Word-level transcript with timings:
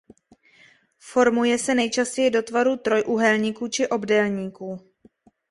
Formuje 0.99 1.57
se 1.57 1.75
nejčastěji 1.75 2.29
do 2.31 2.43
tvaru 2.43 2.77
trojúhelníku 2.77 3.67
či 3.67 3.87
obdélníku. 3.87 4.79